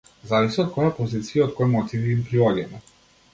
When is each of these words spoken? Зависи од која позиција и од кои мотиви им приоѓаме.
Зависи 0.29 0.61
од 0.63 0.71
која 0.77 0.93
позиција 0.99 1.41
и 1.41 1.43
од 1.45 1.53
кои 1.59 1.69
мотиви 1.75 2.11
им 2.17 2.25
приоѓаме. 2.31 2.83